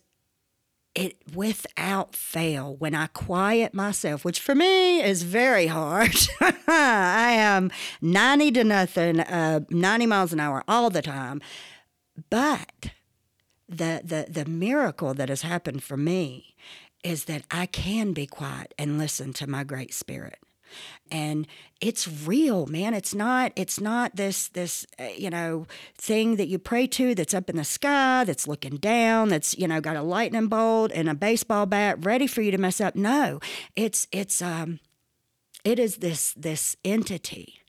it 0.95 1.15
without 1.35 2.15
fail 2.15 2.75
when 2.77 2.95
i 2.95 3.05
quiet 3.05 3.71
myself 3.71 4.25
which 4.25 4.39
for 4.39 4.55
me 4.55 4.99
is 4.99 5.21
very 5.21 5.67
hard 5.67 6.15
i 6.67 7.29
am 7.33 7.69
90 8.01 8.51
to 8.53 8.63
nothing 8.63 9.19
uh, 9.19 9.59
90 9.69 10.05
miles 10.07 10.33
an 10.33 10.39
hour 10.39 10.63
all 10.67 10.89
the 10.89 11.01
time. 11.03 11.39
But 12.29 12.89
the, 13.69 14.01
the 14.03 14.25
the 14.29 14.45
miracle 14.45 15.13
that 15.13 15.29
has 15.29 15.41
happened 15.41 15.83
for 15.83 15.97
me 15.97 16.55
is 17.03 17.25
that 17.25 17.43
i 17.51 17.65
can 17.65 18.13
be 18.13 18.25
quiet 18.25 18.73
and 18.79 18.97
listen 18.97 19.33
to 19.33 19.45
my 19.45 19.63
great 19.63 19.93
spirit 19.93 20.39
and 21.11 21.47
it's 21.79 22.07
real 22.07 22.65
man. 22.65 22.93
It's 22.93 23.13
not 23.13 23.51
it's 23.55 23.79
not 23.79 24.15
this 24.15 24.49
this 24.49 24.85
uh, 24.99 25.05
you 25.15 25.29
know 25.29 25.67
thing 25.97 26.35
that 26.37 26.47
you 26.47 26.59
pray 26.59 26.87
to 26.87 27.15
that's 27.15 27.33
up 27.33 27.49
in 27.49 27.55
the 27.55 27.63
sky 27.63 28.23
that's 28.23 28.47
looking 28.47 28.77
down 28.77 29.29
that's 29.29 29.57
you 29.57 29.67
know 29.67 29.81
got 29.81 29.95
a 29.95 30.01
lightning 30.01 30.47
bolt 30.47 30.91
and 30.93 31.09
a 31.09 31.15
baseball 31.15 31.65
bat 31.65 32.03
ready 32.03 32.27
for 32.27 32.41
you 32.41 32.51
to 32.51 32.57
mess 32.57 32.81
up. 32.81 32.95
No 32.95 33.39
it's 33.75 34.07
it's 34.11 34.41
um 34.41 34.79
it 35.63 35.79
is 35.79 35.97
this 35.97 36.33
this 36.33 36.75
entity 36.83 37.61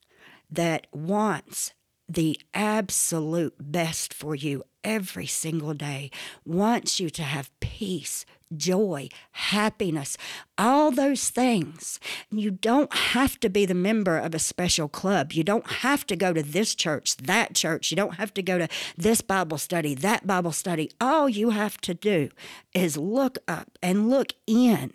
that 0.50 0.86
wants 0.92 1.74
the 2.08 2.40
absolute 2.54 3.54
best 3.60 4.14
for 4.14 4.34
you 4.34 4.64
every 4.84 5.26
single 5.26 5.74
day 5.74 6.10
wants 6.44 7.00
you 7.00 7.10
to 7.10 7.22
have 7.22 7.50
peace 7.60 8.24
joy, 8.56 9.08
happiness, 9.32 10.16
all 10.56 10.90
those 10.90 11.30
things. 11.30 12.00
You 12.30 12.50
don't 12.50 12.92
have 12.94 13.38
to 13.40 13.50
be 13.50 13.66
the 13.66 13.74
member 13.74 14.16
of 14.16 14.34
a 14.34 14.38
special 14.38 14.88
club. 14.88 15.32
You 15.32 15.44
don't 15.44 15.70
have 15.70 16.06
to 16.06 16.16
go 16.16 16.32
to 16.32 16.42
this 16.42 16.74
church, 16.74 17.16
that 17.18 17.54
church. 17.54 17.90
You 17.90 17.96
don't 17.96 18.14
have 18.14 18.32
to 18.34 18.42
go 18.42 18.58
to 18.58 18.68
this 18.96 19.20
Bible 19.20 19.58
study, 19.58 19.94
that 19.96 20.26
Bible 20.26 20.52
study. 20.52 20.90
All 21.00 21.28
you 21.28 21.50
have 21.50 21.78
to 21.82 21.94
do 21.94 22.30
is 22.74 22.96
look 22.96 23.38
up 23.46 23.78
and 23.82 24.08
look 24.08 24.32
in. 24.46 24.92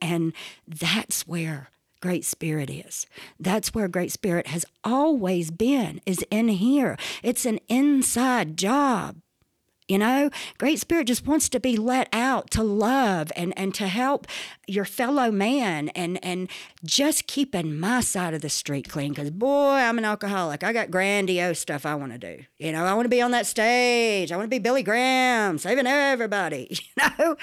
And 0.00 0.32
that's 0.66 1.26
where 1.26 1.70
Great 2.06 2.24
Spirit 2.24 2.70
is. 2.70 3.04
That's 3.40 3.74
where 3.74 3.88
Great 3.88 4.12
Spirit 4.12 4.46
has 4.46 4.64
always 4.84 5.50
been, 5.50 6.00
is 6.06 6.24
in 6.30 6.46
here. 6.46 6.96
It's 7.24 7.44
an 7.44 7.58
inside 7.68 8.56
job. 8.56 9.16
You 9.88 9.98
know, 9.98 10.30
Great 10.58 10.78
Spirit 10.78 11.08
just 11.08 11.26
wants 11.26 11.48
to 11.48 11.58
be 11.58 11.76
let 11.76 12.08
out 12.12 12.48
to 12.52 12.62
love 12.62 13.32
and, 13.34 13.52
and 13.58 13.74
to 13.74 13.88
help 13.88 14.28
your 14.68 14.84
fellow 14.84 15.32
man 15.32 15.88
and, 15.96 16.24
and 16.24 16.48
just 16.84 17.26
keeping 17.26 17.76
my 17.76 18.02
side 18.02 18.34
of 18.34 18.40
the 18.40 18.48
street 18.48 18.88
clean. 18.88 19.10
Because, 19.10 19.32
boy, 19.32 19.74
I'm 19.74 19.98
an 19.98 20.04
alcoholic. 20.04 20.62
I 20.62 20.72
got 20.72 20.92
grandiose 20.92 21.58
stuff 21.58 21.84
I 21.84 21.96
want 21.96 22.12
to 22.12 22.18
do. 22.18 22.44
You 22.58 22.70
know, 22.70 22.84
I 22.84 22.94
want 22.94 23.06
to 23.06 23.10
be 23.10 23.20
on 23.20 23.32
that 23.32 23.46
stage. 23.46 24.30
I 24.30 24.36
want 24.36 24.46
to 24.46 24.54
be 24.54 24.60
Billy 24.60 24.84
Graham, 24.84 25.58
saving 25.58 25.88
everybody, 25.88 26.68
you 26.96 27.02
know. 27.18 27.36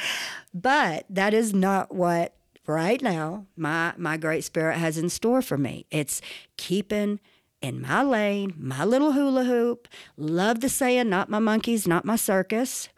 But 0.53 1.05
that 1.10 1.34
is 1.34 1.53
not 1.53 1.93
what 1.93 2.34
right 2.67 3.01
now 3.01 3.46
my, 3.55 3.93
my 3.98 4.17
Great 4.17 4.43
Spirit 4.43 4.77
has 4.77 4.98
in 4.98 5.10
store 5.10 5.41
for 5.41 5.58
me. 5.58 5.86
It's 5.91 6.22
keeping 6.58 7.20
in 7.62 7.82
my 7.82 8.03
lane, 8.03 8.53
my 8.58 8.84
little 8.84 9.13
hula 9.13 9.46
hoop. 9.46 9.88
Love 10.17 10.60
the 10.60 10.70
saying, 10.70 11.10
not 11.10 11.29
my 11.29 11.39
monkeys, 11.39 11.88
not 11.88 12.05
my 12.05 12.17
circus. 12.17 12.89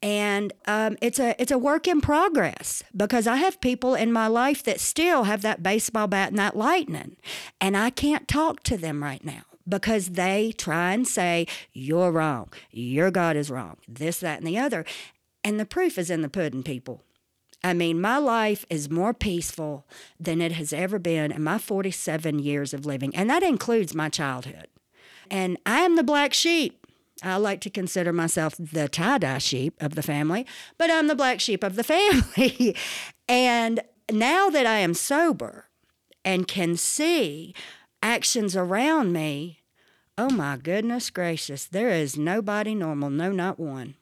And 0.00 0.52
um, 0.66 0.96
it's 1.02 1.18
a 1.18 1.34
it's 1.42 1.50
a 1.50 1.58
work 1.58 1.88
in 1.88 2.00
progress 2.00 2.84
because 2.96 3.26
I 3.26 3.36
have 3.36 3.60
people 3.60 3.96
in 3.96 4.12
my 4.12 4.28
life 4.28 4.62
that 4.62 4.78
still 4.78 5.24
have 5.24 5.42
that 5.42 5.60
baseball 5.60 6.06
bat 6.06 6.28
and 6.28 6.38
that 6.38 6.56
lightning, 6.56 7.16
and 7.60 7.76
I 7.76 7.90
can't 7.90 8.28
talk 8.28 8.62
to 8.64 8.76
them 8.76 9.02
right 9.02 9.24
now 9.24 9.42
because 9.68 10.10
they 10.10 10.52
try 10.56 10.92
and 10.92 11.06
say 11.06 11.48
you're 11.72 12.12
wrong, 12.12 12.52
your 12.70 13.10
God 13.10 13.36
is 13.36 13.50
wrong, 13.50 13.76
this, 13.88 14.20
that, 14.20 14.38
and 14.38 14.46
the 14.46 14.56
other, 14.56 14.84
and 15.42 15.58
the 15.58 15.66
proof 15.66 15.98
is 15.98 16.10
in 16.10 16.22
the 16.22 16.28
pudding, 16.28 16.62
people. 16.62 17.02
I 17.62 17.74
mean, 17.74 18.00
my 18.00 18.18
life 18.18 18.64
is 18.70 18.90
more 18.90 19.12
peaceful 19.12 19.86
than 20.18 20.40
it 20.40 20.52
has 20.52 20.72
ever 20.72 20.98
been 20.98 21.32
in 21.32 21.42
my 21.42 21.58
47 21.58 22.38
years 22.38 22.72
of 22.72 22.86
living, 22.86 23.14
and 23.16 23.28
that 23.28 23.42
includes 23.42 23.94
my 23.94 24.08
childhood. 24.08 24.68
And 25.30 25.58
I 25.66 25.80
am 25.80 25.96
the 25.96 26.04
black 26.04 26.32
sheep. 26.32 26.86
I 27.22 27.36
like 27.36 27.60
to 27.62 27.70
consider 27.70 28.12
myself 28.12 28.54
the 28.58 28.88
tie 28.88 29.18
dye 29.18 29.38
sheep 29.38 29.74
of 29.82 29.96
the 29.96 30.02
family, 30.02 30.46
but 30.78 30.90
I'm 30.90 31.08
the 31.08 31.16
black 31.16 31.40
sheep 31.40 31.64
of 31.64 31.74
the 31.74 31.84
family. 31.84 32.76
and 33.28 33.80
now 34.10 34.48
that 34.50 34.66
I 34.66 34.78
am 34.78 34.94
sober 34.94 35.66
and 36.24 36.46
can 36.46 36.76
see 36.76 37.54
actions 38.02 38.56
around 38.56 39.12
me, 39.12 39.60
oh 40.16 40.30
my 40.30 40.56
goodness 40.56 41.10
gracious, 41.10 41.66
there 41.66 41.90
is 41.90 42.16
nobody 42.16 42.74
normal, 42.74 43.10
no, 43.10 43.32
not 43.32 43.58
one 43.58 43.96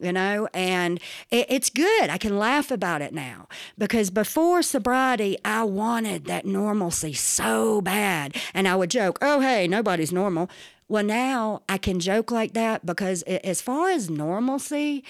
you 0.00 0.12
know 0.12 0.48
and 0.54 0.98
it, 1.30 1.46
it's 1.48 1.70
good. 1.70 2.10
I 2.10 2.18
can 2.18 2.38
laugh 2.38 2.70
about 2.70 3.02
it 3.02 3.12
now 3.12 3.48
because 3.78 4.10
before 4.10 4.62
sobriety 4.62 5.36
i 5.44 5.64
wanted 5.64 6.24
that 6.26 6.44
normalcy 6.46 7.12
so 7.12 7.80
bad. 7.80 8.36
And 8.54 8.66
i 8.68 8.76
would 8.76 8.90
joke 8.90 9.18
oh 9.22 9.40
hey 9.40 9.68
nobody's 9.68 10.12
normal. 10.12 10.50
Well 10.88 11.04
now 11.04 11.62
i 11.68 11.78
can 11.78 12.00
joke 12.00 12.30
like 12.30 12.52
that 12.54 12.84
because 12.84 13.22
as 13.22 13.62
far 13.62 13.90
as 13.90 14.10
normalcy 14.10 15.04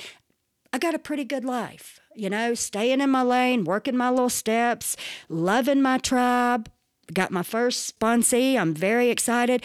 i 0.73 0.79
got 0.79 0.95
a 0.95 0.99
pretty 0.99 1.25
good 1.25 1.45
life 1.45 1.99
you 2.14 2.31
know 2.31 2.55
staying 2.55 3.01
in 3.01 3.11
my 3.11 3.23
lane 3.23 3.64
working 3.64 3.97
my 3.97 4.11
little 4.11 4.29
steps 4.29 4.97
loving 5.29 5.83
my 5.83 5.99
tribe. 5.99 6.68
Got 7.12 7.31
my 7.31 7.42
first 7.42 7.99
sponsee. 7.99 8.57
I'm 8.57 8.73
very 8.75 9.11
excited 9.11 9.62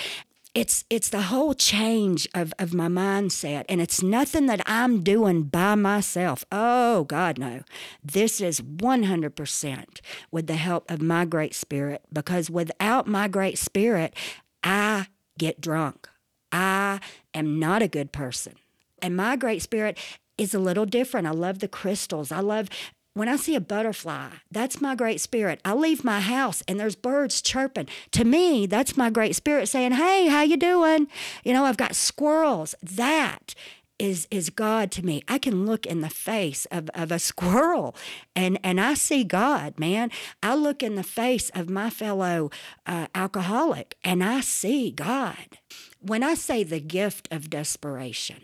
it's 0.57 0.85
it's 0.89 1.09
the 1.09 1.21
whole 1.21 1.53
change 1.53 2.27
of, 2.33 2.51
of 2.57 2.73
my 2.73 2.87
mindset 2.87 3.63
and 3.69 3.79
it's 3.79 4.01
nothing 4.01 4.47
that 4.47 4.59
i'm 4.65 5.03
doing 5.03 5.43
by 5.43 5.75
myself 5.75 6.43
oh 6.51 7.03
god 7.03 7.37
no 7.37 7.61
this 8.03 8.41
is 8.41 8.59
100% 8.59 10.01
with 10.31 10.47
the 10.47 10.55
help 10.55 10.89
of 10.89 10.99
my 10.99 11.25
great 11.25 11.53
spirit 11.53 12.01
because 12.11 12.49
without 12.49 13.05
my 13.05 13.27
great 13.27 13.59
spirit 13.59 14.15
i 14.63 15.05
get 15.37 15.61
drunk 15.61 16.09
i 16.51 16.99
am 17.35 17.59
not 17.59 17.83
a 17.83 17.87
good 17.87 18.11
person 18.11 18.53
and 18.99 19.15
my 19.15 19.35
great 19.35 19.61
spirit 19.61 19.95
is 20.37 20.53
a 20.53 20.59
little 20.59 20.85
different. 20.85 21.27
I 21.27 21.31
love 21.31 21.59
the 21.59 21.67
crystals. 21.67 22.31
I 22.31 22.39
love 22.39 22.69
when 23.17 23.27
I 23.27 23.35
see 23.35 23.55
a 23.55 23.61
butterfly, 23.61 24.29
that's 24.51 24.81
my 24.81 24.95
great 24.95 25.19
spirit. 25.19 25.59
I 25.65 25.73
leave 25.73 26.03
my 26.03 26.19
house 26.19 26.63
and 26.67 26.79
there's 26.79 26.95
birds 26.95 27.41
chirping. 27.41 27.87
To 28.11 28.23
me, 28.23 28.65
that's 28.65 28.95
my 28.95 29.09
great 29.09 29.35
spirit 29.35 29.67
saying, 29.67 29.93
"Hey, 29.93 30.27
how 30.27 30.43
you 30.43 30.57
doing?" 30.57 31.07
You 31.43 31.53
know, 31.53 31.65
I've 31.65 31.77
got 31.77 31.95
squirrels. 31.95 32.75
That 32.81 33.55
is 33.99 34.27
is 34.29 34.49
God 34.49 34.91
to 34.91 35.05
me. 35.05 35.23
I 35.27 35.37
can 35.37 35.65
look 35.65 35.85
in 35.85 36.01
the 36.01 36.09
face 36.09 36.65
of, 36.71 36.89
of 36.93 37.11
a 37.11 37.19
squirrel 37.31 37.95
and 38.35 38.59
and 38.63 38.79
I 38.79 38.93
see 38.93 39.23
God, 39.23 39.79
man. 39.79 40.11
I 40.43 40.55
look 40.55 40.83
in 40.83 40.95
the 40.95 41.03
face 41.03 41.49
of 41.55 41.69
my 41.69 41.89
fellow 41.89 42.51
uh, 42.85 43.07
alcoholic 43.15 43.97
and 44.03 44.23
I 44.23 44.41
see 44.41 44.91
God. 44.91 45.57
When 45.99 46.23
I 46.23 46.35
say 46.35 46.63
the 46.63 46.79
gift 46.79 47.27
of 47.31 47.49
desperation, 47.49 48.43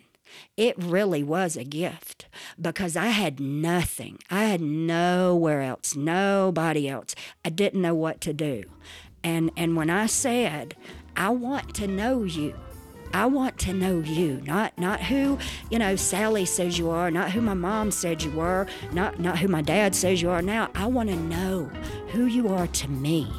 it 0.57 0.75
really 0.77 1.23
was 1.23 1.55
a 1.55 1.63
gift 1.63 2.27
because 2.59 2.95
I 2.95 3.07
had 3.07 3.39
nothing. 3.39 4.19
I 4.29 4.45
had 4.45 4.61
nowhere 4.61 5.61
else, 5.61 5.95
nobody 5.95 6.87
else. 6.87 7.15
I 7.43 7.49
didn't 7.49 7.81
know 7.81 7.95
what 7.95 8.21
to 8.21 8.33
do. 8.33 8.63
And 9.23 9.51
and 9.55 9.75
when 9.75 9.89
I 9.89 10.05
said, 10.05 10.75
I 11.15 11.29
want 11.29 11.73
to 11.75 11.87
know 11.87 12.23
you. 12.23 12.55
I 13.15 13.27
want 13.27 13.59
to 13.59 13.73
know 13.73 13.99
you, 13.99 14.41
not 14.41 14.75
not 14.79 14.99
who, 14.99 15.37
you 15.69 15.77
know, 15.77 15.95
Sally 15.95 16.45
says 16.45 16.79
you 16.79 16.89
are, 16.89 17.11
not 17.11 17.29
who 17.31 17.41
my 17.41 17.53
mom 17.53 17.91
said 17.91 18.23
you 18.23 18.31
were, 18.31 18.65
not 18.91 19.19
not 19.19 19.37
who 19.37 19.47
my 19.47 19.61
dad 19.61 19.93
says 19.93 20.19
you 20.19 20.31
are 20.31 20.41
now. 20.41 20.71
I 20.73 20.87
want 20.87 21.09
to 21.09 21.15
know 21.15 21.65
who 22.09 22.25
you 22.25 22.47
are 22.47 22.65
to 22.65 22.87
me. 22.89 23.31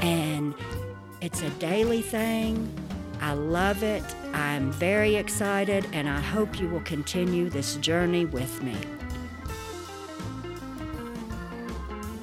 And 0.00 0.54
it's 1.20 1.40
a 1.40 1.50
daily 1.50 2.02
thing. 2.02 2.68
I 3.20 3.34
love 3.34 3.84
it. 3.84 4.02
I'm 4.36 4.70
very 4.70 5.16
excited, 5.16 5.86
and 5.94 6.06
I 6.06 6.20
hope 6.20 6.60
you 6.60 6.68
will 6.68 6.82
continue 6.82 7.48
this 7.48 7.76
journey 7.76 8.26
with 8.26 8.62
me. 8.62 8.76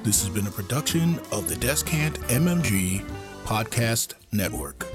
This 0.03 0.23
has 0.23 0.29
been 0.29 0.45
a 0.45 0.51
production 0.51 1.19
of 1.31 1.49
the 1.49 1.55
Descant 1.55 2.19
MMG 2.27 3.03
Podcast 3.45 4.13
Network. 4.31 4.92